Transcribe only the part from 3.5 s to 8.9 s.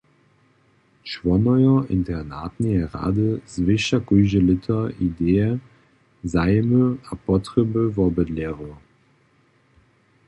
zwěsća kóžde lěto ideje, zajimy a potrjeby wobydlerjow.